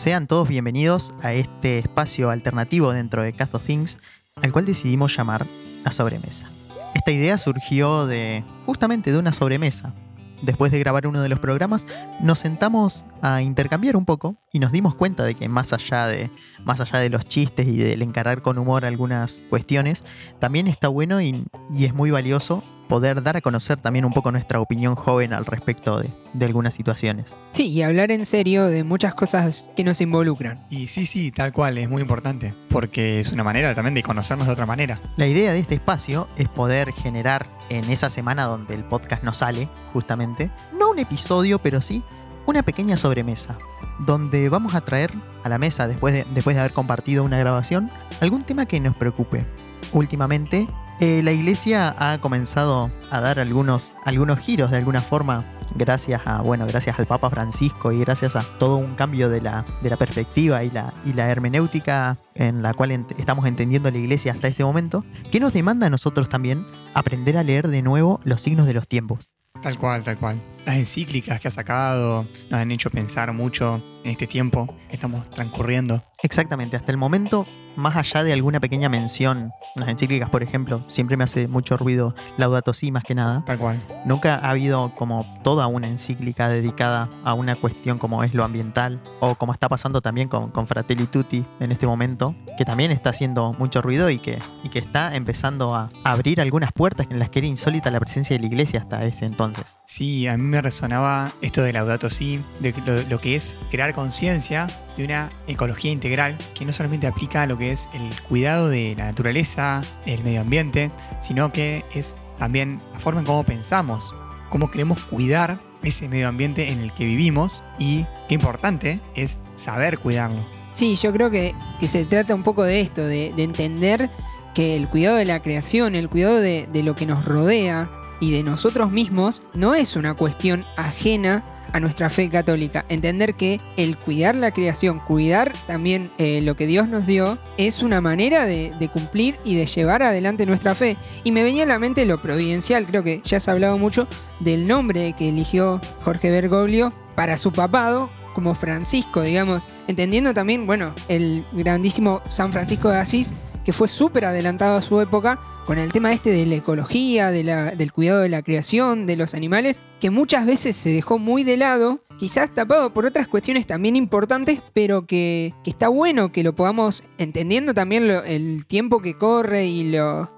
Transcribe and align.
Sean 0.00 0.26
todos 0.26 0.48
bienvenidos 0.48 1.12
a 1.20 1.34
este 1.34 1.78
espacio 1.78 2.30
alternativo 2.30 2.90
dentro 2.90 3.22
de 3.22 3.34
Cast 3.34 3.54
of 3.54 3.66
Things, 3.66 3.98
al 4.36 4.50
cual 4.50 4.64
decidimos 4.64 5.14
llamar 5.14 5.44
La 5.84 5.92
Sobremesa. 5.92 6.48
Esta 6.94 7.10
idea 7.10 7.36
surgió 7.36 8.06
de 8.06 8.42
justamente 8.64 9.12
de 9.12 9.18
una 9.18 9.34
sobremesa. 9.34 9.92
Después 10.40 10.72
de 10.72 10.78
grabar 10.78 11.06
uno 11.06 11.20
de 11.20 11.28
los 11.28 11.38
programas, 11.38 11.84
nos 12.22 12.38
sentamos 12.38 13.04
a 13.20 13.42
intercambiar 13.42 13.94
un 13.94 14.06
poco 14.06 14.36
y 14.54 14.58
nos 14.58 14.72
dimos 14.72 14.94
cuenta 14.94 15.22
de 15.22 15.34
que 15.34 15.50
más 15.50 15.74
allá 15.74 16.06
de, 16.06 16.30
más 16.64 16.80
allá 16.80 16.98
de 16.98 17.10
los 17.10 17.26
chistes 17.26 17.66
y 17.66 17.76
del 17.76 18.00
encarar 18.00 18.40
con 18.40 18.56
humor 18.56 18.86
algunas 18.86 19.42
cuestiones, 19.50 20.04
también 20.38 20.66
está 20.66 20.88
bueno 20.88 21.20
y, 21.20 21.44
y 21.68 21.84
es 21.84 21.92
muy 21.92 22.10
valioso 22.10 22.64
poder 22.90 23.22
dar 23.22 23.36
a 23.36 23.40
conocer 23.40 23.80
también 23.80 24.04
un 24.04 24.12
poco 24.12 24.32
nuestra 24.32 24.60
opinión 24.60 24.96
joven 24.96 25.32
al 25.32 25.46
respecto 25.46 26.00
de, 26.00 26.10
de 26.34 26.44
algunas 26.44 26.74
situaciones. 26.74 27.36
Sí, 27.52 27.68
y 27.68 27.82
hablar 27.82 28.10
en 28.10 28.26
serio 28.26 28.66
de 28.66 28.82
muchas 28.82 29.14
cosas 29.14 29.70
que 29.76 29.84
nos 29.84 30.00
involucran. 30.00 30.66
Y 30.70 30.88
sí, 30.88 31.06
sí, 31.06 31.30
tal 31.30 31.52
cual, 31.52 31.78
es 31.78 31.88
muy 31.88 32.02
importante, 32.02 32.52
porque 32.68 33.20
es 33.20 33.30
una 33.30 33.44
manera 33.44 33.76
también 33.76 33.94
de 33.94 34.02
conocernos 34.02 34.48
de 34.48 34.52
otra 34.52 34.66
manera. 34.66 34.98
La 35.16 35.28
idea 35.28 35.52
de 35.52 35.60
este 35.60 35.76
espacio 35.76 36.26
es 36.36 36.48
poder 36.48 36.92
generar 36.92 37.46
en 37.68 37.88
esa 37.90 38.10
semana 38.10 38.44
donde 38.46 38.74
el 38.74 38.82
podcast 38.82 39.22
no 39.22 39.34
sale, 39.34 39.68
justamente, 39.92 40.50
no 40.76 40.90
un 40.90 40.98
episodio, 40.98 41.60
pero 41.60 41.80
sí 41.80 42.02
una 42.46 42.64
pequeña 42.64 42.96
sobremesa, 42.96 43.56
donde 44.00 44.48
vamos 44.48 44.74
a 44.74 44.80
traer 44.80 45.12
a 45.44 45.48
la 45.48 45.58
mesa, 45.58 45.86
después 45.86 46.12
de, 46.12 46.26
después 46.34 46.56
de 46.56 46.60
haber 46.60 46.72
compartido 46.72 47.22
una 47.22 47.38
grabación, 47.38 47.88
algún 48.20 48.42
tema 48.42 48.66
que 48.66 48.80
nos 48.80 48.96
preocupe. 48.96 49.46
Últimamente, 49.92 50.66
eh, 51.00 51.22
la 51.22 51.32
iglesia 51.32 51.94
ha 51.98 52.18
comenzado 52.18 52.90
a 53.10 53.20
dar 53.20 53.38
algunos, 53.38 53.92
algunos 54.04 54.38
giros 54.38 54.70
de 54.70 54.76
alguna 54.76 55.00
forma 55.00 55.44
gracias 55.74 56.22
a 56.26 56.42
bueno 56.42 56.66
gracias 56.66 56.98
al 56.98 57.06
Papa 57.06 57.30
Francisco 57.30 57.92
y 57.92 58.00
gracias 58.00 58.36
a 58.36 58.42
todo 58.58 58.76
un 58.76 58.94
cambio 58.94 59.28
de 59.28 59.40
la, 59.40 59.64
de 59.82 59.90
la 59.90 59.96
perspectiva 59.96 60.62
y 60.64 60.70
la, 60.70 60.92
y 61.04 61.12
la 61.12 61.30
hermenéutica 61.30 62.18
en 62.34 62.62
la 62.62 62.74
cual 62.74 62.90
estamos 63.18 63.46
entendiendo 63.46 63.90
la 63.90 63.98
iglesia 63.98 64.32
hasta 64.32 64.48
este 64.48 64.64
momento, 64.64 65.04
que 65.30 65.40
nos 65.40 65.52
demanda 65.52 65.86
a 65.86 65.90
nosotros 65.90 66.28
también 66.28 66.66
aprender 66.94 67.36
a 67.36 67.42
leer 67.42 67.68
de 67.68 67.82
nuevo 67.82 68.20
los 68.24 68.42
signos 68.42 68.66
de 68.66 68.74
los 68.74 68.88
tiempos. 68.88 69.28
Tal 69.62 69.76
cual, 69.76 70.02
tal 70.02 70.16
cual. 70.16 70.40
Las 70.66 70.76
encíclicas 70.76 71.40
que 71.40 71.48
ha 71.48 71.50
sacado 71.50 72.26
nos 72.50 72.60
han 72.60 72.70
hecho 72.70 72.90
pensar 72.90 73.32
mucho 73.32 73.82
en 74.04 74.10
este 74.10 74.26
tiempo 74.26 74.74
que 74.88 74.94
estamos 74.94 75.28
transcurriendo. 75.30 76.02
Exactamente, 76.22 76.76
hasta 76.76 76.92
el 76.92 76.98
momento, 76.98 77.46
más 77.76 77.96
allá 77.96 78.22
de 78.24 78.32
alguna 78.32 78.60
pequeña 78.60 78.88
mención, 78.88 79.52
las 79.74 79.88
encíclicas, 79.88 80.28
por 80.28 80.42
ejemplo, 80.42 80.82
siempre 80.88 81.16
me 81.16 81.24
hace 81.24 81.48
mucho 81.48 81.76
ruido 81.76 82.14
Laudato 82.36 82.74
Si 82.74 82.90
más 82.90 83.04
que 83.04 83.14
nada. 83.14 83.44
Tal 83.46 83.58
cual. 83.58 83.80
Nunca 84.04 84.34
ha 84.34 84.50
habido 84.50 84.92
como 84.96 85.40
toda 85.42 85.66
una 85.66 85.88
encíclica 85.88 86.48
dedicada 86.48 87.08
a 87.24 87.34
una 87.34 87.56
cuestión 87.56 87.98
como 87.98 88.22
es 88.24 88.34
lo 88.34 88.44
ambiental, 88.44 89.00
o 89.20 89.36
como 89.36 89.52
está 89.52 89.68
pasando 89.68 90.02
también 90.02 90.28
con, 90.28 90.50
con 90.50 90.66
Fratelli 90.66 91.06
Tutti 91.06 91.44
en 91.60 91.72
este 91.72 91.86
momento, 91.86 92.34
que 92.58 92.64
también 92.64 92.90
está 92.90 93.10
haciendo 93.10 93.54
mucho 93.54 93.80
ruido 93.80 94.10
y 94.10 94.18
que, 94.18 94.38
y 94.64 94.68
que 94.68 94.80
está 94.80 95.14
empezando 95.14 95.74
a 95.74 95.88
abrir 96.04 96.40
algunas 96.40 96.72
puertas 96.72 97.06
en 97.08 97.18
las 97.18 97.30
que 97.30 97.38
era 97.38 97.48
insólita 97.48 97.90
la 97.90 98.00
presencia 98.00 98.36
de 98.36 98.40
la 98.40 98.46
iglesia 98.46 98.80
hasta 98.80 99.04
ese 99.04 99.24
entonces. 99.24 99.78
Sí, 99.86 100.26
a 100.26 100.36
mí 100.36 100.42
me 100.50 100.60
resonaba 100.60 101.32
esto 101.40 101.62
de 101.62 101.72
Laudato 101.72 102.10
Si, 102.10 102.40
de 102.58 102.74
lo, 103.08 103.20
que 103.20 103.36
es 103.36 103.54
crear 103.70 103.94
conciencia 103.94 104.66
de 104.96 105.04
una 105.04 105.30
ecología 105.46 105.90
integral 105.92 106.36
que 106.54 106.64
no 106.66 106.72
solamente 106.72 107.06
aplica 107.06 107.42
a 107.42 107.46
lo 107.46 107.56
que 107.56 107.72
es 107.72 107.88
el 107.94 108.20
cuidado 108.22 108.68
de 108.68 108.94
la 108.98 109.06
naturaleza, 109.06 109.82
el 110.04 110.22
medio 110.22 110.42
ambiente, 110.42 110.90
sino 111.20 111.52
que 111.52 111.84
es 111.94 112.14
también 112.38 112.82
la 112.92 112.98
forma 112.98 113.20
en 113.20 113.26
cómo 113.26 113.44
pensamos, 113.44 114.14
cómo 114.50 114.70
queremos 114.70 115.02
cuidar 115.04 115.58
ese 115.82 116.08
medio 116.08 116.28
ambiente 116.28 116.70
en 116.70 116.80
el 116.80 116.92
que 116.92 117.06
vivimos 117.06 117.64
y 117.78 118.04
qué 118.28 118.34
importante 118.34 119.00
es 119.14 119.38
saber 119.56 119.98
cuidarlo. 119.98 120.44
Sí, 120.72 120.96
yo 120.96 121.12
creo 121.12 121.30
que, 121.30 121.54
se 121.86 122.04
trata 122.04 122.34
un 122.34 122.42
poco 122.42 122.64
de 122.64 122.80
esto, 122.80 123.02
de, 123.02 123.32
de 123.34 123.42
entender 123.42 124.10
que 124.54 124.76
el 124.76 124.88
cuidado 124.88 125.16
de 125.16 125.24
la 125.24 125.42
creación, 125.42 125.94
el 125.94 126.08
cuidado 126.08 126.40
de 126.40 126.82
lo 126.84 126.94
que 126.96 127.06
nos 127.06 127.24
rodea 127.24 127.88
y 128.20 128.32
de 128.32 128.42
nosotros 128.42 128.92
mismos 128.92 129.42
no 129.54 129.74
es 129.74 129.96
una 129.96 130.14
cuestión 130.14 130.64
ajena 130.76 131.44
a 131.72 131.80
nuestra 131.80 132.10
fe 132.10 132.28
católica. 132.28 132.84
Entender 132.88 133.34
que 133.34 133.60
el 133.76 133.96
cuidar 133.96 134.34
la 134.34 134.52
creación, 134.52 134.98
cuidar 135.00 135.52
también 135.66 136.10
eh, 136.18 136.40
lo 136.42 136.56
que 136.56 136.66
Dios 136.66 136.88
nos 136.88 137.06
dio, 137.06 137.38
es 137.56 137.82
una 137.82 138.00
manera 138.00 138.46
de, 138.46 138.72
de, 138.78 138.88
cumplir 138.88 139.36
y 139.44 139.54
de 139.54 139.66
llevar 139.66 140.02
adelante 140.02 140.46
nuestra 140.46 140.74
fe. 140.74 140.96
Y 141.24 141.32
me 141.32 141.42
venía 141.42 141.64
a 141.64 141.66
la 141.66 141.78
mente 141.78 142.04
lo 142.04 142.20
providencial, 142.20 142.86
creo 142.86 143.02
que 143.02 143.22
ya 143.24 143.40
se 143.40 143.50
ha 143.50 143.54
hablado 143.54 143.78
mucho 143.78 144.06
del 144.40 144.66
nombre 144.66 145.14
que 145.16 145.28
eligió 145.28 145.80
Jorge 146.02 146.30
Bergoglio 146.30 146.92
para 147.14 147.38
su 147.38 147.52
papado 147.52 148.10
como 148.34 148.54
Francisco, 148.54 149.22
digamos, 149.22 149.68
entendiendo 149.88 150.32
también, 150.32 150.66
bueno, 150.66 150.92
el 151.08 151.44
grandísimo 151.52 152.22
San 152.28 152.52
Francisco 152.52 152.88
de 152.88 152.98
Asís, 152.98 153.32
que 153.64 153.72
fue 153.72 153.88
súper 153.88 154.24
adelantado 154.24 154.76
a 154.76 154.82
su 154.82 155.00
época 155.00 155.40
con 155.66 155.78
el 155.78 155.92
tema 155.92 156.12
este 156.12 156.30
de 156.30 156.46
la 156.46 156.56
ecología, 156.56 157.30
de 157.30 157.44
la, 157.44 157.70
del 157.72 157.92
cuidado 157.92 158.20
de 158.20 158.28
la 158.28 158.42
creación, 158.42 159.06
de 159.06 159.16
los 159.16 159.34
animales, 159.34 159.80
que 160.00 160.10
muchas 160.10 160.46
veces 160.46 160.76
se 160.76 160.90
dejó 160.90 161.18
muy 161.18 161.44
de 161.44 161.56
lado, 161.56 162.04
quizás 162.18 162.52
tapado 162.52 162.92
por 162.92 163.06
otras 163.06 163.28
cuestiones 163.28 163.66
también 163.66 163.94
importantes, 163.94 164.60
pero 164.72 165.06
que, 165.06 165.54
que 165.62 165.70
está 165.70 165.88
bueno 165.88 166.32
que 166.32 166.42
lo 166.42 166.54
podamos, 166.54 167.04
entendiendo 167.18 167.72
también 167.72 168.10
el 168.10 168.66
tiempo 168.66 169.00
que 169.00 169.16
corre 169.16 169.66
y, 169.66 169.94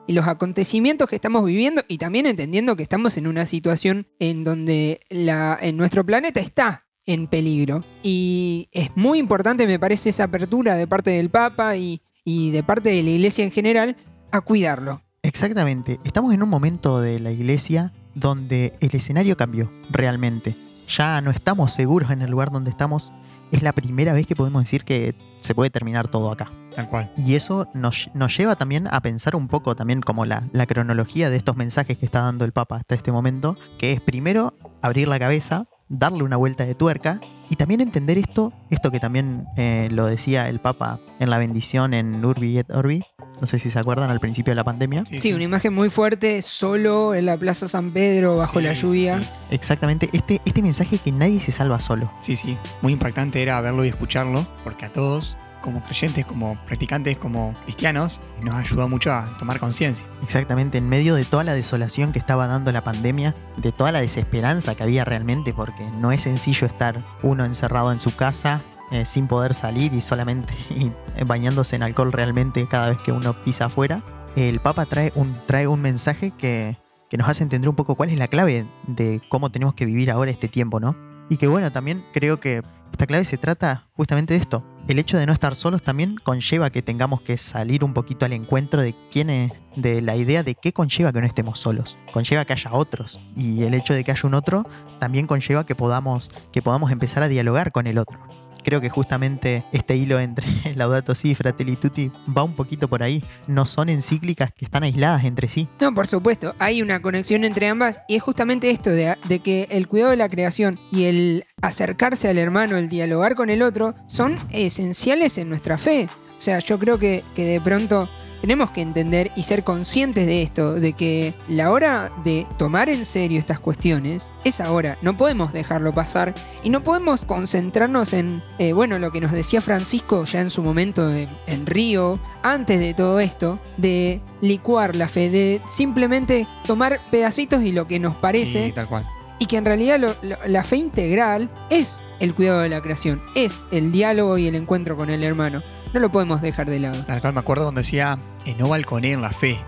y 0.06 0.12
los 0.12 0.26
acontecimientos 0.26 1.08
que 1.08 1.16
estamos 1.16 1.44
viviendo, 1.44 1.82
y 1.88 1.98
también 1.98 2.26
entendiendo 2.26 2.76
que 2.76 2.82
estamos 2.82 3.16
en 3.16 3.26
una 3.26 3.46
situación 3.46 4.06
en 4.18 4.44
donde 4.44 5.00
la, 5.08 5.58
en 5.60 5.76
nuestro 5.76 6.04
planeta 6.04 6.40
está 6.40 6.86
en 7.06 7.26
peligro. 7.26 7.82
Y 8.02 8.68
es 8.72 8.90
muy 8.96 9.18
importante, 9.18 9.66
me 9.66 9.78
parece, 9.78 10.10
esa 10.10 10.24
apertura 10.24 10.76
de 10.76 10.86
parte 10.86 11.10
del 11.10 11.30
Papa 11.30 11.76
y, 11.76 12.02
y 12.24 12.50
de 12.50 12.62
parte 12.62 12.90
de 12.90 13.02
la 13.02 13.10
iglesia 13.10 13.44
en 13.44 13.50
general 13.50 13.96
a 14.30 14.40
cuidarlo. 14.40 15.02
Exactamente, 15.22 16.00
estamos 16.04 16.34
en 16.34 16.42
un 16.42 16.48
momento 16.48 17.00
de 17.00 17.20
la 17.20 17.30
iglesia 17.30 17.92
donde 18.14 18.72
el 18.80 18.94
escenario 18.94 19.36
cambió 19.36 19.70
realmente. 19.90 20.56
Ya 20.88 21.20
no 21.20 21.30
estamos 21.30 21.72
seguros 21.72 22.10
en 22.10 22.22
el 22.22 22.30
lugar 22.30 22.50
donde 22.50 22.70
estamos. 22.70 23.12
Es 23.52 23.62
la 23.62 23.72
primera 23.72 24.14
vez 24.14 24.26
que 24.26 24.34
podemos 24.34 24.62
decir 24.62 24.84
que 24.84 25.14
se 25.40 25.54
puede 25.54 25.70
terminar 25.70 26.08
todo 26.08 26.30
acá. 26.30 26.50
Tal 26.74 26.88
cual. 26.88 27.12
Y 27.16 27.34
eso 27.34 27.68
nos, 27.74 28.10
nos 28.14 28.36
lleva 28.36 28.56
también 28.56 28.88
a 28.90 29.00
pensar 29.00 29.36
un 29.36 29.46
poco 29.46 29.76
también 29.76 30.00
como 30.00 30.24
la, 30.24 30.48
la 30.52 30.66
cronología 30.66 31.30
de 31.30 31.36
estos 31.36 31.56
mensajes 31.56 31.98
que 31.98 32.06
está 32.06 32.22
dando 32.22 32.44
el 32.44 32.52
Papa 32.52 32.76
hasta 32.76 32.94
este 32.94 33.12
momento, 33.12 33.56
que 33.78 33.92
es 33.92 34.00
primero 34.00 34.54
abrir 34.80 35.06
la 35.06 35.18
cabeza, 35.18 35.66
darle 35.92 36.22
una 36.24 36.36
vuelta 36.36 36.64
de 36.64 36.74
tuerca 36.74 37.20
y 37.50 37.56
también 37.56 37.80
entender 37.82 38.16
esto, 38.18 38.52
esto 38.70 38.90
que 38.90 38.98
también 38.98 39.44
eh, 39.56 39.88
lo 39.92 40.06
decía 40.06 40.48
el 40.48 40.58
Papa 40.58 40.98
en 41.20 41.28
la 41.28 41.38
bendición 41.38 41.92
en 41.92 42.24
Urbi 42.24 42.58
et 42.58 42.70
Orbi. 42.70 43.02
No 43.40 43.46
sé 43.46 43.58
si 43.58 43.70
se 43.70 43.78
acuerdan 43.78 44.08
al 44.10 44.20
principio 44.20 44.52
de 44.52 44.54
la 44.54 44.64
pandemia. 44.64 45.04
Sí, 45.04 45.20
sí. 45.20 45.32
una 45.32 45.42
imagen 45.44 45.74
muy 45.74 45.90
fuerte, 45.90 46.40
solo 46.42 47.12
en 47.14 47.26
la 47.26 47.36
Plaza 47.36 47.66
San 47.68 47.90
Pedro, 47.90 48.36
bajo 48.36 48.60
Sí, 48.60 48.64
la 48.64 48.74
sí, 48.74 48.82
lluvia. 48.82 49.20
sí. 49.20 49.28
Exactamente, 49.50 50.08
este, 50.12 50.40
este 50.44 50.62
mensaje 50.62 50.98
que 50.98 51.10
nadie 51.12 51.40
se 51.40 51.50
salva 51.52 51.80
solo. 51.80 52.10
Sí, 52.22 52.36
sí. 52.36 52.56
Muy 52.82 52.92
impactante 52.92 53.42
era 53.42 53.60
verlo 53.60 53.84
y 53.84 53.88
escucharlo, 53.88 54.46
porque 54.64 54.86
a 54.86 54.92
todos, 54.92 55.36
como 55.62 55.82
creyentes, 55.82 56.26
como 56.26 56.62
practicantes, 56.66 57.16
como 57.16 57.54
cristianos, 57.64 58.20
nos 58.42 58.56
ayudó 58.56 58.88
mucho 58.88 59.12
a 59.12 59.26
tomar 59.38 59.58
conciencia. 59.58 60.06
Exactamente, 60.22 60.78
en 60.78 60.88
medio 60.88 61.14
de 61.14 61.24
toda 61.24 61.44
la 61.44 61.54
desolación 61.54 62.12
que 62.12 62.18
estaba 62.18 62.46
dando 62.46 62.70
la 62.72 62.82
pandemia, 62.82 63.34
de 63.56 63.72
toda 63.72 63.92
la 63.92 64.00
desesperanza 64.00 64.74
que 64.74 64.82
había 64.82 65.04
realmente, 65.04 65.54
porque 65.54 65.88
no 65.98 66.12
es 66.12 66.22
sencillo 66.22 66.66
estar 66.66 67.00
uno 67.22 67.46
encerrado 67.46 67.92
en 67.92 68.00
su 68.00 68.14
casa 68.14 68.62
eh, 68.90 69.06
sin 69.06 69.26
poder 69.26 69.54
salir 69.54 69.94
y 69.94 70.02
solamente 70.02 70.52
eh, 70.70 71.24
bañándose 71.24 71.76
en 71.76 71.82
alcohol 71.82 72.12
realmente 72.12 72.66
cada 72.66 72.90
vez 72.90 72.98
que 72.98 73.12
uno 73.12 73.32
pisa 73.32 73.66
afuera. 73.66 74.02
El 74.36 74.60
Papa 74.60 74.84
trae 74.84 75.12
un, 75.14 75.34
trae 75.46 75.66
un 75.66 75.80
mensaje 75.80 76.32
que, 76.36 76.76
que 77.08 77.16
nos 77.16 77.28
hace 77.28 77.42
entender 77.42 77.68
un 77.68 77.76
poco 77.76 77.94
cuál 77.94 78.10
es 78.10 78.18
la 78.18 78.26
clave 78.28 78.66
de 78.86 79.20
cómo 79.28 79.50
tenemos 79.50 79.74
que 79.74 79.86
vivir 79.86 80.10
ahora 80.10 80.30
este 80.30 80.48
tiempo, 80.48 80.80
¿no? 80.80 81.11
Y 81.32 81.38
que 81.38 81.46
bueno, 81.46 81.72
también 81.72 82.04
creo 82.12 82.40
que 82.40 82.62
esta 82.90 83.06
clave 83.06 83.24
se 83.24 83.38
trata 83.38 83.88
justamente 83.94 84.34
de 84.34 84.40
esto. 84.40 84.62
El 84.86 84.98
hecho 84.98 85.16
de 85.16 85.24
no 85.24 85.32
estar 85.32 85.54
solos 85.54 85.82
también 85.82 86.16
conlleva 86.22 86.68
que 86.68 86.82
tengamos 86.82 87.22
que 87.22 87.38
salir 87.38 87.84
un 87.84 87.94
poquito 87.94 88.26
al 88.26 88.34
encuentro 88.34 88.82
de 88.82 88.94
quién 89.10 89.30
es, 89.30 89.50
de 89.74 90.02
la 90.02 90.14
idea 90.14 90.42
de 90.42 90.54
qué 90.54 90.74
conlleva 90.74 91.10
que 91.10 91.22
no 91.22 91.26
estemos 91.26 91.58
solos. 91.58 91.96
Conlleva 92.12 92.44
que 92.44 92.52
haya 92.52 92.74
otros. 92.74 93.18
Y 93.34 93.62
el 93.62 93.72
hecho 93.72 93.94
de 93.94 94.04
que 94.04 94.10
haya 94.10 94.28
un 94.28 94.34
otro 94.34 94.66
también 95.00 95.26
conlleva 95.26 95.64
que 95.64 95.74
podamos, 95.74 96.30
que 96.52 96.60
podamos 96.60 96.92
empezar 96.92 97.22
a 97.22 97.28
dialogar 97.28 97.72
con 97.72 97.86
el 97.86 97.96
otro. 97.96 98.20
Creo 98.64 98.80
que 98.80 98.90
justamente 98.90 99.64
este 99.72 99.96
hilo 99.96 100.18
entre 100.18 100.46
Laudato 100.76 101.14
Si 101.14 101.34
Fratelli 101.34 101.76
Tutti 101.76 102.10
va 102.36 102.42
un 102.42 102.54
poquito 102.54 102.88
por 102.88 103.02
ahí. 103.02 103.22
No 103.46 103.66
son 103.66 103.88
encíclicas 103.88 104.52
que 104.52 104.64
están 104.64 104.82
aisladas 104.82 105.24
entre 105.24 105.48
sí. 105.48 105.68
No, 105.80 105.94
por 105.94 106.06
supuesto, 106.06 106.54
hay 106.58 106.82
una 106.82 107.02
conexión 107.02 107.44
entre 107.44 107.68
ambas 107.68 108.00
y 108.08 108.16
es 108.16 108.22
justamente 108.22 108.70
esto 108.70 108.90
de, 108.90 109.16
de 109.28 109.38
que 109.40 109.66
el 109.70 109.88
cuidado 109.88 110.10
de 110.10 110.16
la 110.16 110.28
creación 110.28 110.78
y 110.90 111.04
el 111.04 111.44
acercarse 111.60 112.28
al 112.28 112.38
hermano, 112.38 112.76
el 112.76 112.88
dialogar 112.88 113.34
con 113.34 113.50
el 113.50 113.62
otro, 113.62 113.94
son 114.06 114.36
esenciales 114.50 115.38
en 115.38 115.48
nuestra 115.48 115.78
fe. 115.78 116.08
O 116.38 116.40
sea, 116.40 116.58
yo 116.58 116.78
creo 116.78 116.98
que, 116.98 117.22
que 117.36 117.44
de 117.44 117.60
pronto 117.60 118.08
tenemos 118.42 118.70
que 118.72 118.82
entender 118.82 119.30
y 119.36 119.44
ser 119.44 119.64
conscientes 119.64 120.26
de 120.26 120.42
esto, 120.42 120.74
de 120.74 120.92
que 120.92 121.32
la 121.48 121.70
hora 121.70 122.10
de 122.24 122.46
tomar 122.58 122.90
en 122.90 123.06
serio 123.06 123.38
estas 123.38 123.58
cuestiones 123.58 124.30
es 124.44 124.60
ahora. 124.60 124.98
No 125.00 125.16
podemos 125.16 125.52
dejarlo 125.54 125.94
pasar 125.94 126.34
y 126.62 126.68
no 126.68 126.82
podemos 126.82 127.22
concentrarnos 127.24 128.12
en, 128.12 128.42
eh, 128.58 128.72
bueno, 128.74 128.98
lo 128.98 129.12
que 129.12 129.20
nos 129.20 129.32
decía 129.32 129.60
Francisco 129.62 130.24
ya 130.24 130.40
en 130.40 130.50
su 130.50 130.62
momento 130.62 131.10
en, 131.14 131.28
en 131.46 131.64
Río, 131.66 132.18
antes 132.42 132.80
de 132.80 132.92
todo 132.94 133.20
esto, 133.20 133.58
de 133.76 134.20
licuar 134.40 134.96
la 134.96 135.08
fe, 135.08 135.30
de 135.30 135.60
simplemente 135.70 136.46
tomar 136.66 137.00
pedacitos 137.10 137.62
y 137.62 137.72
lo 137.72 137.86
que 137.86 137.98
nos 138.00 138.16
parece. 138.16 138.66
Sí, 138.66 138.72
tal 138.72 138.88
cual. 138.88 139.06
Y 139.38 139.46
que 139.46 139.56
en 139.56 139.64
realidad 139.64 139.98
lo- 140.00 140.14
lo- 140.22 140.36
la 140.46 140.64
fe 140.64 140.76
integral 140.76 141.48
es 141.70 142.00
el 142.20 142.34
cuidado 142.34 142.60
de 142.60 142.68
la 142.68 142.80
creación, 142.80 143.22
es 143.36 143.52
el 143.70 143.92
diálogo 143.92 144.36
y 144.38 144.46
el 144.48 144.56
encuentro 144.56 144.96
con 144.96 145.10
el 145.10 145.22
hermano. 145.24 145.62
No 145.92 146.00
lo 146.00 146.10
podemos 146.10 146.40
dejar 146.40 146.70
de 146.70 146.80
lado. 146.80 147.04
Tal 147.04 147.20
cual 147.20 147.34
me 147.34 147.40
acuerdo 147.40 147.64
cuando 147.64 147.80
decía 147.80 148.18
eh, 148.46 148.54
no 148.58 148.68
balconear 148.68 149.18
la 149.18 149.30
fe 149.30 149.58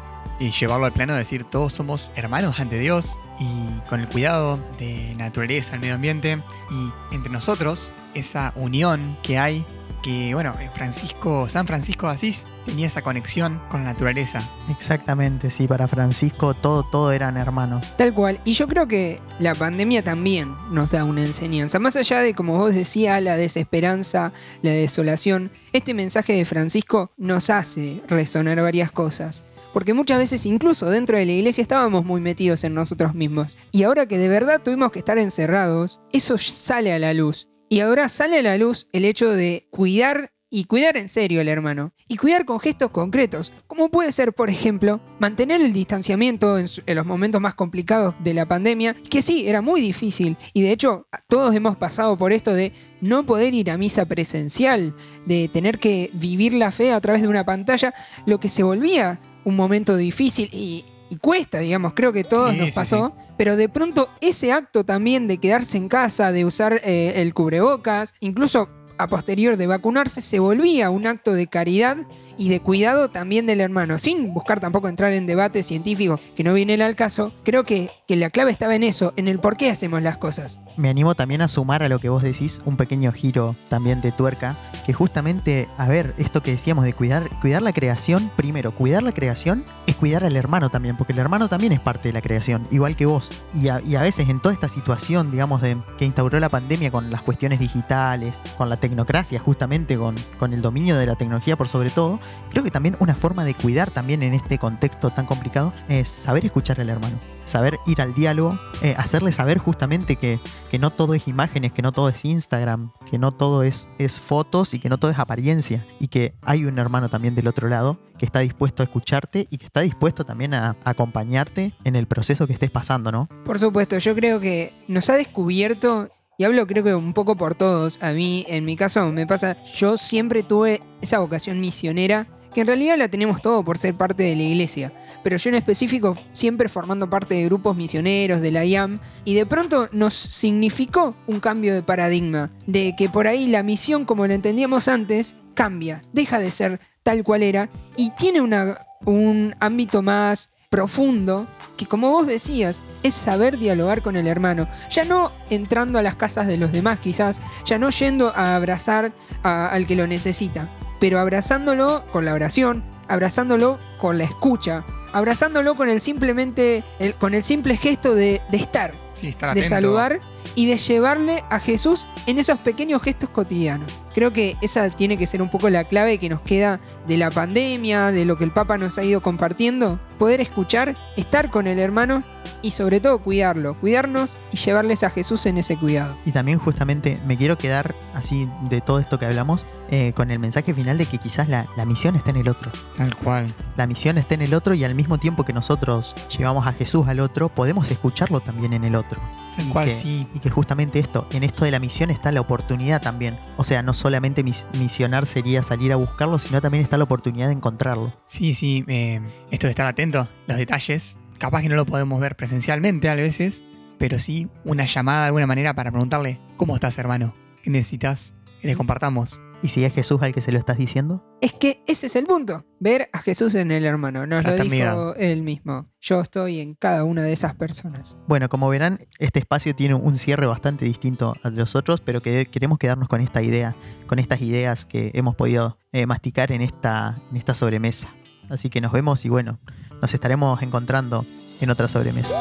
y 0.40 0.50
llevarlo 0.50 0.86
al 0.86 0.92
plano 0.92 1.12
de 1.12 1.20
decir 1.20 1.44
todos 1.44 1.72
somos 1.72 2.10
hermanos 2.16 2.58
ante 2.58 2.78
Dios 2.78 3.18
y 3.38 3.78
con 3.88 4.00
el 4.00 4.08
cuidado 4.08 4.58
de 4.78 5.14
naturaleza, 5.16 5.74
el 5.74 5.80
medio 5.80 5.94
ambiente 5.94 6.40
y 6.70 7.14
entre 7.14 7.32
nosotros 7.32 7.92
esa 8.14 8.52
unión 8.56 9.16
que 9.22 9.38
hay 9.38 9.64
que 10.04 10.34
bueno, 10.34 10.54
eh, 10.60 10.68
Francisco, 10.74 11.48
San 11.48 11.66
Francisco 11.66 12.06
de 12.06 12.12
Asís 12.12 12.46
tenía 12.66 12.88
esa 12.88 13.00
conexión 13.00 13.58
con 13.70 13.84
la 13.84 13.92
naturaleza. 13.94 14.46
Exactamente, 14.68 15.50
sí, 15.50 15.66
para 15.66 15.88
Francisco 15.88 16.52
todo, 16.52 16.82
todo 16.82 17.10
eran 17.10 17.38
hermanos. 17.38 17.96
Tal 17.96 18.12
cual. 18.12 18.38
Y 18.44 18.52
yo 18.52 18.68
creo 18.68 18.86
que 18.86 19.22
la 19.38 19.54
pandemia 19.54 20.04
también 20.04 20.54
nos 20.70 20.90
da 20.90 21.04
una 21.04 21.22
enseñanza. 21.22 21.78
Más 21.78 21.96
allá 21.96 22.20
de, 22.20 22.34
como 22.34 22.58
vos 22.58 22.74
decías, 22.74 23.22
la 23.22 23.38
desesperanza, 23.38 24.34
la 24.60 24.72
desolación, 24.72 25.50
este 25.72 25.94
mensaje 25.94 26.34
de 26.34 26.44
Francisco 26.44 27.10
nos 27.16 27.48
hace 27.48 28.02
resonar 28.06 28.60
varias 28.60 28.92
cosas. 28.92 29.42
Porque 29.72 29.94
muchas 29.94 30.18
veces 30.18 30.44
incluso 30.44 30.90
dentro 30.90 31.16
de 31.16 31.24
la 31.24 31.32
iglesia 31.32 31.62
estábamos 31.62 32.04
muy 32.04 32.20
metidos 32.20 32.62
en 32.64 32.74
nosotros 32.74 33.14
mismos. 33.14 33.56
Y 33.72 33.84
ahora 33.84 34.04
que 34.04 34.18
de 34.18 34.28
verdad 34.28 34.60
tuvimos 34.62 34.92
que 34.92 34.98
estar 34.98 35.16
encerrados, 35.16 36.02
eso 36.12 36.36
sale 36.36 36.92
a 36.92 36.98
la 36.98 37.14
luz. 37.14 37.48
Y 37.68 37.80
ahora 37.80 38.08
sale 38.08 38.38
a 38.38 38.42
la 38.42 38.58
luz 38.58 38.86
el 38.92 39.04
hecho 39.04 39.30
de 39.30 39.66
cuidar 39.70 40.34
y 40.54 40.66
cuidar 40.66 40.96
en 40.96 41.08
serio 41.08 41.40
al 41.40 41.48
hermano. 41.48 41.92
Y 42.06 42.16
cuidar 42.16 42.44
con 42.44 42.60
gestos 42.60 42.92
concretos, 42.92 43.50
como 43.66 43.88
puede 43.88 44.12
ser, 44.12 44.32
por 44.32 44.50
ejemplo, 44.50 45.00
mantener 45.18 45.60
el 45.60 45.72
distanciamiento 45.72 46.58
en, 46.58 46.66
en 46.86 46.94
los 46.94 47.04
momentos 47.04 47.40
más 47.40 47.54
complicados 47.54 48.14
de 48.22 48.34
la 48.34 48.46
pandemia, 48.46 48.94
que 49.10 49.20
sí, 49.20 49.48
era 49.48 49.62
muy 49.62 49.80
difícil. 49.80 50.36
Y 50.52 50.62
de 50.62 50.70
hecho, 50.70 51.08
todos 51.28 51.52
hemos 51.56 51.76
pasado 51.76 52.16
por 52.16 52.32
esto 52.32 52.54
de 52.54 52.72
no 53.00 53.26
poder 53.26 53.52
ir 53.52 53.68
a 53.68 53.76
misa 53.76 54.06
presencial, 54.06 54.94
de 55.26 55.48
tener 55.48 55.80
que 55.80 56.10
vivir 56.12 56.52
la 56.52 56.70
fe 56.70 56.92
a 56.92 57.00
través 57.00 57.22
de 57.22 57.28
una 57.28 57.44
pantalla, 57.44 57.92
lo 58.24 58.38
que 58.38 58.48
se 58.48 58.62
volvía 58.62 59.20
un 59.44 59.56
momento 59.56 59.96
difícil 59.96 60.48
y, 60.52 60.84
y 61.14 61.16
cuesta, 61.16 61.60
digamos, 61.60 61.92
creo 61.94 62.12
que 62.12 62.24
todos 62.24 62.50
Sí, 62.50 62.58
nos 62.58 62.68
sí, 62.68 62.74
pasó. 62.74 63.14
Pero 63.36 63.56
de 63.56 63.68
pronto 63.68 64.08
ese 64.20 64.52
acto 64.52 64.84
también 64.84 65.28
de 65.28 65.38
quedarse 65.38 65.78
en 65.78 65.88
casa, 65.88 66.32
de 66.32 66.44
usar 66.44 66.80
eh, 66.84 67.14
el 67.16 67.34
cubrebocas, 67.34 68.14
incluso 68.20 68.68
a 68.98 69.06
posterior 69.08 69.56
de 69.56 69.66
vacunarse, 69.66 70.20
se 70.20 70.38
volvía 70.38 70.90
un 70.90 71.06
acto 71.06 71.32
de 71.32 71.46
caridad 71.46 71.96
y 72.36 72.48
de 72.48 72.60
cuidado 72.60 73.08
también 73.08 73.46
del 73.46 73.60
hermano, 73.60 73.98
sin 73.98 74.32
buscar 74.32 74.60
tampoco 74.60 74.88
entrar 74.88 75.12
en 75.12 75.26
debates 75.26 75.66
científicos 75.66 76.20
que 76.36 76.44
no 76.44 76.54
viene 76.54 76.82
al 76.82 76.96
caso. 76.96 77.32
Creo 77.44 77.64
que, 77.64 77.90
que 78.06 78.16
la 78.16 78.30
clave 78.30 78.50
estaba 78.50 78.74
en 78.74 78.82
eso, 78.82 79.12
en 79.16 79.28
el 79.28 79.38
por 79.38 79.56
qué 79.56 79.70
hacemos 79.70 80.02
las 80.02 80.16
cosas. 80.16 80.60
Me 80.76 80.88
animo 80.88 81.14
también 81.14 81.40
a 81.40 81.48
sumar 81.48 81.82
a 81.82 81.88
lo 81.88 82.00
que 82.00 82.08
vos 82.08 82.22
decís, 82.22 82.60
un 82.64 82.76
pequeño 82.76 83.12
giro 83.12 83.54
también 83.68 84.00
de 84.00 84.10
tuerca, 84.10 84.56
que 84.84 84.92
justamente, 84.92 85.68
a 85.78 85.86
ver, 85.86 86.14
esto 86.18 86.42
que 86.42 86.50
decíamos 86.52 86.84
de 86.84 86.92
cuidar, 86.92 87.30
cuidar 87.40 87.62
la 87.62 87.72
creación, 87.72 88.30
primero, 88.36 88.74
cuidar 88.74 89.02
la 89.02 89.12
creación 89.12 89.64
es 89.86 89.94
cuidar 89.94 90.24
al 90.24 90.36
hermano 90.36 90.70
también, 90.70 90.96
porque 90.96 91.12
el 91.12 91.20
hermano 91.20 91.48
también 91.48 91.72
es 91.72 91.80
parte 91.80 92.08
de 92.08 92.12
la 92.12 92.22
creación, 92.22 92.66
igual 92.72 92.96
que 92.96 93.06
vos. 93.06 93.30
Y 93.54 93.68
a, 93.68 93.80
veces 94.02 94.28
en 94.28 94.40
toda 94.40 94.52
esta 94.52 94.68
situación, 94.68 95.30
digamos, 95.30 95.62
de, 95.62 95.76
que 95.96 96.04
instauró 96.04 96.40
la 96.40 96.48
pandemia 96.48 96.90
con 96.90 97.10
las 97.10 97.22
cuestiones 97.22 97.60
digitales, 97.60 98.40
con 98.58 98.68
la 98.68 98.76
tecnocracia, 98.76 99.38
justamente 99.38 99.96
con, 99.96 100.16
con 100.38 100.52
el 100.52 100.60
dominio 100.60 100.96
de 100.96 101.06
la 101.06 101.14
tecnología 101.14 101.56
por 101.56 101.68
sobre 101.68 101.90
todo, 101.90 102.18
creo 102.50 102.64
que 102.64 102.70
también 102.70 102.96
una 102.98 103.14
forma 103.14 103.44
de 103.44 103.54
cuidar 103.54 103.90
también 103.90 104.22
en 104.22 104.34
este 104.34 104.58
contexto 104.58 105.10
tan 105.10 105.26
complicado 105.26 105.72
es 105.88 106.08
saber 106.08 106.44
escuchar 106.44 106.80
al 106.80 106.90
hermano, 106.90 107.18
saber 107.44 107.78
ir 107.86 108.02
al 108.02 108.14
diálogo, 108.14 108.58
eh, 108.82 108.94
hacerle 108.98 109.32
saber 109.32 109.58
justamente 109.58 110.16
que, 110.16 110.38
que 110.74 110.80
no 110.80 110.90
todo 110.90 111.14
es 111.14 111.28
imágenes, 111.28 111.70
que 111.70 111.82
no 111.82 111.92
todo 111.92 112.08
es 112.08 112.24
Instagram, 112.24 112.90
que 113.08 113.16
no 113.16 113.30
todo 113.30 113.62
es, 113.62 113.88
es 113.96 114.18
fotos 114.18 114.74
y 114.74 114.80
que 114.80 114.88
no 114.88 114.98
todo 114.98 115.08
es 115.12 115.20
apariencia 115.20 115.86
y 116.00 116.08
que 116.08 116.34
hay 116.42 116.64
un 116.64 116.80
hermano 116.80 117.08
también 117.08 117.36
del 117.36 117.46
otro 117.46 117.68
lado 117.68 117.96
que 118.18 118.26
está 118.26 118.40
dispuesto 118.40 118.82
a 118.82 118.86
escucharte 118.86 119.46
y 119.52 119.58
que 119.58 119.66
está 119.66 119.82
dispuesto 119.82 120.24
también 120.24 120.52
a, 120.52 120.76
acompañarte 120.82 121.74
en 121.84 121.94
el 121.94 122.08
proceso 122.08 122.48
que 122.48 122.54
estés 122.54 122.72
pasando, 122.72 123.12
¿no? 123.12 123.28
Por 123.44 123.60
supuesto, 123.60 123.96
yo 123.98 124.16
creo 124.16 124.40
que 124.40 124.74
nos 124.88 125.08
ha 125.10 125.14
descubierto, 125.14 126.08
y 126.38 126.42
hablo 126.42 126.66
creo 126.66 126.82
que 126.82 126.92
un 126.92 127.12
poco 127.12 127.36
por 127.36 127.54
todos, 127.54 128.02
a 128.02 128.10
mí 128.10 128.44
en 128.48 128.64
mi 128.64 128.74
caso 128.74 129.12
me 129.12 129.28
pasa, 129.28 129.56
yo 129.76 129.96
siempre 129.96 130.42
tuve 130.42 130.80
esa 131.00 131.20
vocación 131.20 131.60
misionera, 131.60 132.26
que 132.54 132.60
en 132.60 132.66
realidad 132.68 132.96
la 132.96 133.08
tenemos 133.08 133.42
todo 133.42 133.64
por 133.64 133.76
ser 133.78 133.94
parte 133.94 134.22
de 134.22 134.36
la 134.36 134.42
iglesia, 134.44 134.92
pero 135.22 135.36
yo 135.36 135.48
en 135.48 135.56
específico 135.56 136.16
siempre 136.32 136.68
formando 136.68 137.10
parte 137.10 137.34
de 137.34 137.44
grupos 137.46 137.76
misioneros, 137.76 138.40
de 138.40 138.50
la 138.52 138.64
IAM, 138.64 139.00
y 139.24 139.34
de 139.34 139.44
pronto 139.46 139.88
nos 139.92 140.14
significó 140.14 141.14
un 141.26 141.40
cambio 141.40 141.74
de 141.74 141.82
paradigma, 141.82 142.50
de 142.66 142.94
que 142.96 143.08
por 143.08 143.26
ahí 143.26 143.46
la 143.46 143.62
misión 143.62 144.04
como 144.04 144.26
la 144.26 144.34
entendíamos 144.34 144.86
antes 144.88 145.36
cambia, 145.54 146.00
deja 146.12 146.38
de 146.38 146.50
ser 146.50 146.80
tal 147.02 147.24
cual 147.24 147.42
era 147.42 147.68
y 147.96 148.10
tiene 148.12 148.40
una, 148.40 148.78
un 149.04 149.54
ámbito 149.60 150.00
más 150.02 150.50
profundo 150.70 151.46
que 151.76 151.86
como 151.86 152.10
vos 152.10 152.26
decías 152.26 152.82
es 153.02 153.14
saber 153.14 153.58
dialogar 153.58 154.02
con 154.02 154.16
el 154.16 154.26
hermano, 154.26 154.68
ya 154.90 155.04
no 155.04 155.32
entrando 155.50 155.98
a 155.98 156.02
las 156.02 156.14
casas 156.16 156.46
de 156.46 156.56
los 156.56 156.72
demás 156.72 156.98
quizás, 156.98 157.40
ya 157.64 157.78
no 157.78 157.90
yendo 157.90 158.32
a 158.34 158.56
abrazar 158.56 159.12
a- 159.42 159.68
al 159.68 159.86
que 159.86 159.96
lo 159.96 160.06
necesita, 160.06 160.68
pero 161.04 161.18
abrazándolo 161.20 162.02
con 162.12 162.24
la 162.24 162.32
oración, 162.32 162.82
abrazándolo 163.08 163.78
con 163.98 164.16
la 164.16 164.24
escucha, 164.24 164.86
abrazándolo 165.12 165.74
con 165.74 165.90
el 165.90 166.00
simplemente 166.00 166.82
el- 166.98 167.12
con 167.12 167.34
el 167.34 167.44
simple 167.44 167.76
gesto 167.76 168.14
de, 168.14 168.40
de 168.50 168.56
estar, 168.56 168.94
Sí, 169.12 169.26
estar 169.28 169.52
de 169.52 169.60
atento. 169.60 169.68
saludar 169.68 170.20
y 170.54 170.66
de 170.66 170.78
llevarle 170.78 171.44
a 171.50 171.58
Jesús 171.58 172.06
en 172.26 172.38
esos 172.38 172.58
pequeños 172.58 173.02
gestos 173.02 173.30
cotidianos. 173.30 173.90
Creo 174.14 174.32
que 174.32 174.56
esa 174.62 174.88
tiene 174.90 175.16
que 175.16 175.26
ser 175.26 175.42
un 175.42 175.48
poco 175.48 175.68
la 175.70 175.84
clave 175.84 176.18
que 176.18 176.28
nos 176.28 176.40
queda 176.40 176.78
de 177.08 177.16
la 177.16 177.30
pandemia, 177.30 178.12
de 178.12 178.24
lo 178.24 178.36
que 178.36 178.44
el 178.44 178.52
Papa 178.52 178.78
nos 178.78 178.96
ha 178.98 179.04
ido 179.04 179.20
compartiendo. 179.20 179.98
Poder 180.18 180.40
escuchar, 180.40 180.96
estar 181.16 181.50
con 181.50 181.66
el 181.66 181.80
hermano 181.80 182.22
y 182.62 182.70
sobre 182.70 183.00
todo 183.00 183.18
cuidarlo, 183.18 183.74
cuidarnos 183.74 184.36
y 184.52 184.56
llevarles 184.56 185.02
a 185.02 185.10
Jesús 185.10 185.44
en 185.46 185.58
ese 185.58 185.76
cuidado. 185.76 186.16
Y 186.24 186.32
también 186.32 186.58
justamente 186.58 187.18
me 187.26 187.36
quiero 187.36 187.58
quedar 187.58 187.94
así 188.14 188.48
de 188.70 188.80
todo 188.80 189.00
esto 189.00 189.18
que 189.18 189.26
hablamos 189.26 189.66
eh, 189.90 190.12
con 190.14 190.30
el 190.30 190.38
mensaje 190.38 190.72
final 190.72 190.96
de 190.96 191.06
que 191.06 191.18
quizás 191.18 191.48
la, 191.48 191.66
la 191.76 191.84
misión 191.84 192.14
está 192.14 192.30
en 192.30 192.38
el 192.38 192.48
otro. 192.48 192.70
Tal 192.96 193.14
cual. 193.16 193.52
La 193.76 193.86
misión 193.86 194.16
está 194.16 194.34
en 194.34 194.42
el 194.42 194.54
otro 194.54 194.74
y 194.74 194.84
al 194.84 194.94
mismo 194.94 195.18
tiempo 195.18 195.44
que 195.44 195.52
nosotros 195.52 196.14
llevamos 196.38 196.66
a 196.66 196.72
Jesús 196.72 197.06
al 197.08 197.20
otro, 197.20 197.48
podemos 197.48 197.90
escucharlo 197.90 198.40
también 198.40 198.72
en 198.72 198.84
el 198.84 198.94
otro. 198.94 199.20
Y 199.58 199.70
cual, 199.70 199.86
que, 199.86 199.94
sí. 199.94 200.26
Y 200.34 200.38
que 200.40 200.50
justamente 200.50 200.98
esto, 200.98 201.26
en 201.32 201.42
esto 201.44 201.64
de 201.64 201.70
la 201.70 201.78
misión 201.78 202.10
está 202.10 202.32
la 202.32 202.40
oportunidad 202.40 203.00
también. 203.02 203.36
O 203.56 203.64
sea, 203.64 203.82
no 203.82 203.94
solamente 203.94 204.42
mis- 204.42 204.66
misionar 204.78 205.26
sería 205.26 205.62
salir 205.62 205.92
a 205.92 205.96
buscarlo, 205.96 206.38
sino 206.38 206.60
también 206.60 206.82
está 206.82 206.96
la 206.98 207.04
oportunidad 207.04 207.46
de 207.48 207.52
encontrarlo. 207.54 208.12
Sí, 208.24 208.54
sí, 208.54 208.84
eh, 208.88 209.20
esto 209.50 209.66
de 209.66 209.70
estar 209.72 209.86
atento, 209.86 210.28
los 210.46 210.56
detalles, 210.56 211.16
capaz 211.38 211.62
que 211.62 211.68
no 211.68 211.76
lo 211.76 211.86
podemos 211.86 212.20
ver 212.20 212.36
presencialmente 212.36 213.08
a 213.08 213.14
veces, 213.14 213.64
pero 213.98 214.18
sí 214.18 214.48
una 214.64 214.86
llamada 214.86 215.20
de 215.22 215.26
alguna 215.26 215.46
manera 215.46 215.74
para 215.74 215.90
preguntarle, 215.90 216.40
¿cómo 216.56 216.74
estás 216.74 216.98
hermano? 216.98 217.34
¿Qué 217.62 217.70
necesitas? 217.70 218.34
Que 218.60 218.68
le 218.68 218.76
compartamos. 218.76 219.40
¿Y 219.64 219.68
si 219.68 219.82
es 219.82 219.94
Jesús 219.94 220.20
al 220.20 220.34
que 220.34 220.42
se 220.42 220.52
lo 220.52 220.58
estás 220.58 220.76
diciendo? 220.76 221.24
Es 221.40 221.54
que 221.54 221.82
ese 221.86 222.08
es 222.08 222.16
el 222.16 222.26
punto, 222.26 222.66
ver 222.80 223.08
a 223.14 223.20
Jesús 223.20 223.54
en 223.54 223.70
el 223.70 223.86
hermano. 223.86 224.26
Nos 224.26 224.44
lo 224.44 224.54
dijo 224.58 225.14
él 225.16 225.40
mismo. 225.40 225.88
Yo 226.02 226.20
estoy 226.20 226.60
en 226.60 226.74
cada 226.74 227.02
una 227.04 227.22
de 227.22 227.32
esas 227.32 227.54
personas. 227.54 228.14
Bueno, 228.28 228.50
como 228.50 228.68
verán, 228.68 228.98
este 229.18 229.38
espacio 229.38 229.74
tiene 229.74 229.94
un 229.94 230.18
cierre 230.18 230.44
bastante 230.44 230.84
distinto 230.84 231.32
a 231.42 231.48
los 231.48 231.76
otros, 231.76 232.02
pero 232.02 232.20
que 232.20 232.44
queremos 232.44 232.76
quedarnos 232.76 233.08
con 233.08 233.22
esta 233.22 233.40
idea, 233.40 233.74
con 234.06 234.18
estas 234.18 234.42
ideas 234.42 234.84
que 234.84 235.12
hemos 235.14 235.34
podido 235.34 235.78
eh, 235.92 236.04
masticar 236.04 236.52
en 236.52 236.60
esta, 236.60 237.18
en 237.30 237.38
esta 237.38 237.54
sobremesa. 237.54 238.10
Así 238.50 238.68
que 238.68 238.82
nos 238.82 238.92
vemos 238.92 239.24
y 239.24 239.30
bueno, 239.30 239.60
nos 240.02 240.12
estaremos 240.12 240.60
encontrando 240.60 241.24
en 241.62 241.70
otra 241.70 241.88
sobremesa. 241.88 242.34